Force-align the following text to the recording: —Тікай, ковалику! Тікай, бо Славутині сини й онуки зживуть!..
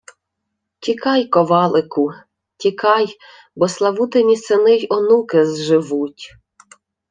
—Тікай, 0.85 1.27
ковалику! 1.27 2.11
Тікай, 2.57 3.15
бо 3.55 3.67
Славутині 3.67 4.37
сини 4.37 4.75
й 4.75 4.87
онуки 4.89 5.45
зживуть!.. 5.45 6.33